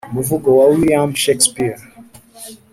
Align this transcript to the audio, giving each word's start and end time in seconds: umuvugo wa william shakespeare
umuvugo 0.11 0.47
wa 0.57 0.65
william 0.71 1.09
shakespeare 1.23 1.79